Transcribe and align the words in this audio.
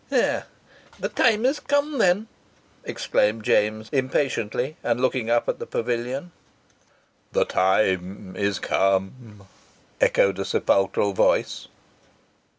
"The 0.09 0.45
time 1.13 1.45
is 1.45 1.59
come, 1.59 1.99
then!" 1.99 2.25
exclaimed 2.83 3.43
James 3.45 3.87
impatiently, 3.91 4.75
and 4.81 4.99
looking 4.99 5.29
up 5.29 5.47
at 5.47 5.59
the 5.59 5.67
pavilion. 5.67 6.31
"The 7.33 7.45
time 7.45 8.35
is 8.35 8.57
come!" 8.57 9.47
echoed 10.01 10.39
a 10.39 10.45
sepulchral 10.45 11.13
voice. 11.13 11.67